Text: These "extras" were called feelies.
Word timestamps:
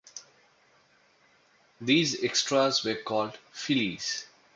These 1.79 2.23
"extras" 2.23 2.83
were 2.83 2.95
called 2.95 3.37
feelies. 3.53 4.23